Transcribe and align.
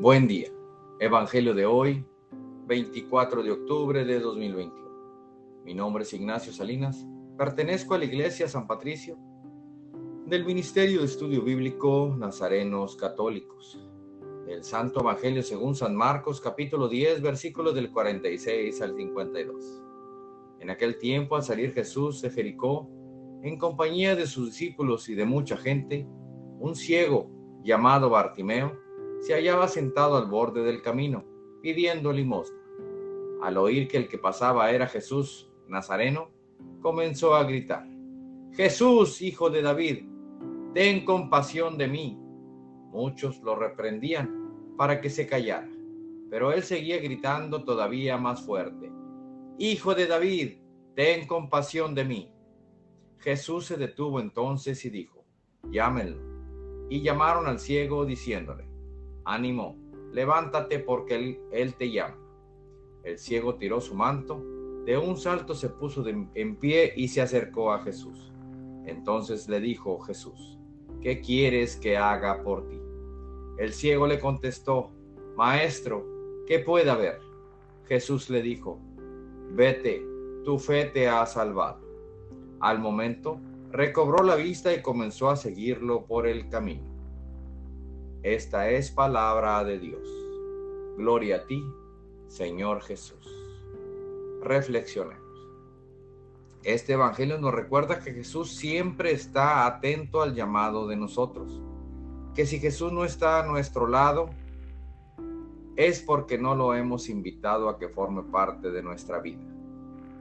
Buen 0.00 0.26
día. 0.26 0.48
Evangelio 0.98 1.52
de 1.52 1.66
hoy, 1.66 2.06
24 2.66 3.42
de 3.42 3.50
octubre 3.50 4.02
de 4.02 4.18
2021. 4.18 5.62
Mi 5.62 5.74
nombre 5.74 6.04
es 6.04 6.14
Ignacio 6.14 6.54
Salinas. 6.54 7.06
Pertenezco 7.36 7.92
a 7.92 7.98
la 7.98 8.06
Iglesia 8.06 8.48
San 8.48 8.66
Patricio 8.66 9.18
del 10.24 10.46
Ministerio 10.46 11.00
de 11.00 11.04
Estudio 11.04 11.42
Bíblico 11.42 12.16
Nazarenos 12.18 12.96
Católicos. 12.96 13.78
El 14.48 14.64
Santo 14.64 15.00
Evangelio 15.00 15.42
según 15.42 15.74
San 15.74 15.94
Marcos, 15.94 16.40
capítulo 16.40 16.88
10, 16.88 17.20
versículos 17.20 17.74
del 17.74 17.92
46 17.92 18.80
al 18.80 18.96
52. 18.96 19.82
En 20.60 20.70
aquel 20.70 20.96
tiempo, 20.96 21.36
al 21.36 21.42
salir 21.42 21.74
Jesús 21.74 22.22
de 22.22 22.30
Jericó, 22.30 22.88
en 23.42 23.58
compañía 23.58 24.16
de 24.16 24.26
sus 24.26 24.46
discípulos 24.46 25.10
y 25.10 25.14
de 25.14 25.26
mucha 25.26 25.58
gente, 25.58 26.08
un 26.58 26.74
ciego 26.74 27.30
llamado 27.62 28.08
Bartimeo, 28.08 28.88
se 29.20 29.34
hallaba 29.34 29.68
sentado 29.68 30.16
al 30.16 30.26
borde 30.26 30.62
del 30.62 30.82
camino, 30.82 31.24
pidiendo 31.62 32.12
limosna. 32.12 32.58
Al 33.42 33.56
oír 33.56 33.88
que 33.88 33.96
el 33.96 34.08
que 34.08 34.18
pasaba 34.18 34.70
era 34.70 34.86
Jesús 34.86 35.50
Nazareno, 35.68 36.30
comenzó 36.82 37.34
a 37.34 37.44
gritar, 37.44 37.86
Jesús, 38.52 39.22
hijo 39.22 39.48
de 39.50 39.62
David, 39.62 40.04
ten 40.74 41.04
compasión 41.04 41.78
de 41.78 41.88
mí. 41.88 42.18
Muchos 42.90 43.40
lo 43.42 43.54
reprendían 43.54 44.74
para 44.76 45.00
que 45.00 45.10
se 45.10 45.26
callara, 45.26 45.68
pero 46.28 46.52
él 46.52 46.62
seguía 46.62 46.98
gritando 46.98 47.64
todavía 47.64 48.16
más 48.18 48.44
fuerte, 48.44 48.90
Hijo 49.62 49.94
de 49.94 50.06
David, 50.06 50.52
ten 50.96 51.26
compasión 51.26 51.94
de 51.94 52.06
mí. 52.06 52.32
Jesús 53.18 53.66
se 53.66 53.76
detuvo 53.76 54.18
entonces 54.18 54.82
y 54.86 54.88
dijo, 54.88 55.22
llámenlo. 55.70 56.16
Y 56.88 57.02
llamaron 57.02 57.46
al 57.46 57.58
ciego 57.60 58.06
diciéndole, 58.06 58.69
ánimo, 59.24 59.76
levántate 60.12 60.78
porque 60.78 61.38
él, 61.52 61.74
te 61.74 61.90
llama. 61.90 62.18
El 63.02 63.18
ciego 63.18 63.54
tiró 63.54 63.80
su 63.80 63.94
manto, 63.94 64.42
de 64.84 64.98
un 64.98 65.16
salto 65.16 65.54
se 65.54 65.68
puso 65.68 66.04
en 66.06 66.56
pie 66.56 66.92
y 66.96 67.08
se 67.08 67.20
acercó 67.20 67.72
a 67.72 67.82
Jesús. 67.82 68.30
Entonces 68.86 69.48
le 69.48 69.60
dijo 69.60 70.00
Jesús, 70.00 70.58
¿qué 71.00 71.20
quieres 71.20 71.76
que 71.76 71.96
haga 71.96 72.42
por 72.42 72.68
ti? 72.68 72.80
El 73.58 73.72
ciego 73.72 74.06
le 74.06 74.18
contestó, 74.18 74.90
Maestro, 75.36 76.04
¿qué 76.46 76.58
puede 76.58 76.90
haber? 76.90 77.20
Jesús 77.86 78.30
le 78.30 78.42
dijo, 78.42 78.80
vete, 79.50 80.04
tu 80.44 80.58
fe 80.58 80.86
te 80.86 81.08
ha 81.08 81.24
salvado. 81.26 81.80
Al 82.60 82.78
momento, 82.78 83.40
recobró 83.70 84.24
la 84.24 84.36
vista 84.36 84.72
y 84.72 84.82
comenzó 84.82 85.30
a 85.30 85.36
seguirlo 85.36 86.06
por 86.06 86.26
el 86.26 86.48
camino. 86.48 86.89
Esta 88.22 88.68
es 88.68 88.90
palabra 88.90 89.64
de 89.64 89.78
Dios. 89.78 90.06
Gloria 90.98 91.36
a 91.36 91.46
ti, 91.46 91.64
Señor 92.26 92.82
Jesús. 92.82 93.26
Reflexionemos. 94.42 95.24
Este 96.62 96.92
Evangelio 96.92 97.38
nos 97.38 97.54
recuerda 97.54 98.00
que 98.00 98.12
Jesús 98.12 98.52
siempre 98.52 99.12
está 99.12 99.64
atento 99.64 100.20
al 100.20 100.34
llamado 100.34 100.86
de 100.86 100.96
nosotros. 100.96 101.62
Que 102.34 102.44
si 102.44 102.58
Jesús 102.58 102.92
no 102.92 103.06
está 103.06 103.40
a 103.40 103.46
nuestro 103.46 103.86
lado, 103.86 104.28
es 105.76 106.02
porque 106.02 106.36
no 106.36 106.54
lo 106.54 106.74
hemos 106.74 107.08
invitado 107.08 107.70
a 107.70 107.78
que 107.78 107.88
forme 107.88 108.22
parte 108.22 108.70
de 108.70 108.82
nuestra 108.82 109.20
vida. 109.20 109.40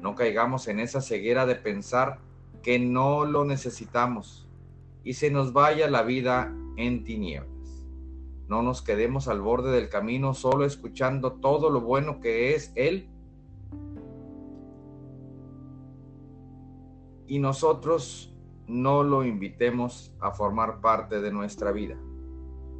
No 0.00 0.16
caigamos 0.16 0.66
en 0.66 0.80
esa 0.80 1.00
ceguera 1.00 1.46
de 1.46 1.54
pensar 1.54 2.18
que 2.60 2.80
no 2.80 3.24
lo 3.24 3.44
necesitamos 3.44 4.48
y 5.04 5.12
se 5.12 5.30
nos 5.30 5.52
vaya 5.52 5.88
la 5.88 6.02
vida 6.02 6.52
en 6.76 7.04
tinieblas. 7.04 7.53
No 8.48 8.62
nos 8.62 8.82
quedemos 8.82 9.28
al 9.28 9.40
borde 9.40 9.70
del 9.72 9.88
camino 9.88 10.34
solo 10.34 10.64
escuchando 10.64 11.32
todo 11.34 11.70
lo 11.70 11.80
bueno 11.80 12.20
que 12.20 12.54
es 12.54 12.72
Él. 12.74 13.08
Y 17.26 17.38
nosotros 17.38 18.34
no 18.66 19.02
lo 19.02 19.24
invitemos 19.24 20.14
a 20.20 20.30
formar 20.32 20.80
parte 20.80 21.20
de 21.20 21.32
nuestra 21.32 21.72
vida. 21.72 21.98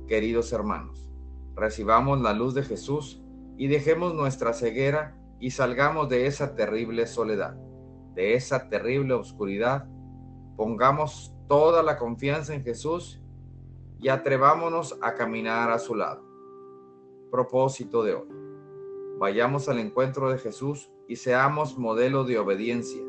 Queridos 0.06 0.52
hermanos, 0.52 1.10
recibamos 1.54 2.20
la 2.20 2.34
luz 2.34 2.54
de 2.54 2.62
Jesús 2.62 3.22
y 3.56 3.69
dejemos 3.69 4.14
nuestra 4.14 4.52
ceguera 4.52 5.16
y 5.41 5.50
salgamos 5.50 6.10
de 6.10 6.26
esa 6.26 6.54
terrible 6.54 7.06
soledad, 7.06 7.54
de 8.14 8.34
esa 8.34 8.69
terrible 8.69 9.14
oscuridad. 9.14 9.86
Pongamos 10.56 11.34
toda 11.48 11.82
la 11.82 11.96
confianza 11.96 12.54
en 12.54 12.62
Jesús 12.62 13.23
y 14.04 14.10
atrevámonos 14.10 14.98
a 15.00 15.15
caminar 15.15 15.70
a 15.70 15.78
su 15.78 15.94
lado. 15.94 16.22
Propósito 17.31 18.03
de 18.03 18.12
hoy. 18.12 18.28
Vayamos 19.19 19.66
al 19.70 19.78
encuentro 19.78 20.31
de 20.31 20.37
Jesús 20.37 20.92
y 21.09 21.16
seamos 21.16 21.78
modelo 21.78 22.25
de 22.25 22.38
obediencia. 22.38 23.03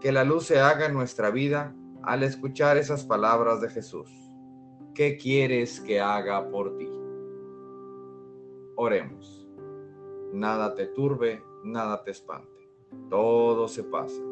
Que 0.00 0.10
la 0.10 0.24
luz 0.24 0.46
se 0.46 0.60
haga 0.60 0.86
en 0.86 0.94
nuestra 0.94 1.28
vida 1.28 1.76
al 2.02 2.22
escuchar 2.22 2.78
esas 2.78 3.04
palabras 3.04 3.60
de 3.60 3.68
Jesús. 3.68 4.10
¿Qué 4.94 5.18
quieres 5.18 5.78
que 5.78 6.00
haga 6.00 6.48
por 6.48 6.78
ti? 6.78 6.88
Oremos. 8.76 9.46
Nada 10.32 10.74
te 10.74 10.86
turbe, 10.86 11.44
nada 11.64 12.02
te 12.02 12.12
espante. 12.12 12.72
Todo 13.10 13.68
se 13.68 13.84
pasa. 13.84 14.22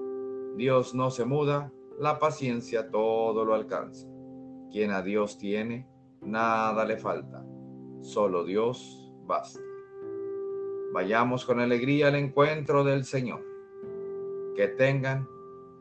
Dios 0.56 0.94
no 0.94 1.10
se 1.10 1.26
muda, 1.26 1.70
la 1.98 2.18
paciencia 2.18 2.90
todo 2.90 3.44
lo 3.44 3.54
alcanza. 3.54 4.15
Quien 4.70 4.90
a 4.90 5.02
Dios 5.02 5.38
tiene, 5.38 5.86
nada 6.20 6.84
le 6.84 6.96
falta. 6.96 7.44
Solo 8.00 8.44
Dios 8.44 9.12
basta. 9.26 9.60
Vayamos 10.92 11.44
con 11.44 11.60
alegría 11.60 12.08
al 12.08 12.14
encuentro 12.14 12.84
del 12.84 13.04
Señor. 13.04 13.44
Que 14.54 14.68
tengan 14.68 15.28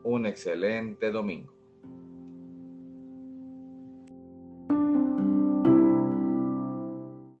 un 0.04 0.26
excelente 0.26 1.10
domingo. 1.10 1.55